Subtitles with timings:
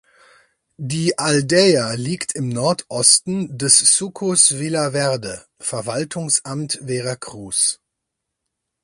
[0.79, 7.79] Die Aldeia liegt im Nordosten des Sucos Vila Verde (Verwaltungsamt Vera Cruz).